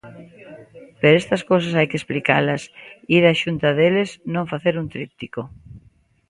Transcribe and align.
Pero 0.99 1.19
estas 1.21 1.41
cousas 1.49 1.73
hai 1.77 1.87
que 1.91 1.99
explicalas, 2.01 2.61
ir 3.17 3.23
a 3.25 3.39
xunta 3.41 3.67
deles, 3.77 4.09
non 4.33 4.49
facer 4.51 4.75
un 4.81 4.87
tríptico. 4.95 5.41